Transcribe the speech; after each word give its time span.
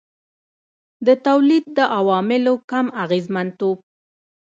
د 1.05 1.09
تولید 1.27 1.65
د 1.77 1.79
عواملو 1.97 2.53
کم 2.69 2.85
اغېزمنتوب. 3.03 3.77